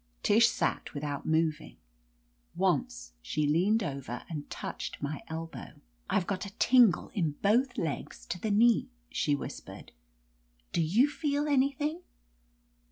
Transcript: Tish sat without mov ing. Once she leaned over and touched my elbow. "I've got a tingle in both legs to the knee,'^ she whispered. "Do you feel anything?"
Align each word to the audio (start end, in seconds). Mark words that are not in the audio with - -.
Tish 0.23 0.49
sat 0.49 0.95
without 0.95 1.27
mov 1.27 1.61
ing. 1.61 1.77
Once 2.55 3.13
she 3.21 3.45
leaned 3.45 3.83
over 3.83 4.23
and 4.29 4.49
touched 4.49 4.99
my 4.99 5.21
elbow. 5.27 5.73
"I've 6.09 6.25
got 6.25 6.43
a 6.47 6.57
tingle 6.57 7.09
in 7.13 7.33
both 7.43 7.77
legs 7.77 8.25
to 8.29 8.39
the 8.41 8.49
knee,'^ 8.49 8.89
she 9.11 9.35
whispered. 9.35 9.91
"Do 10.73 10.81
you 10.81 11.07
feel 11.07 11.47
anything?" 11.47 12.01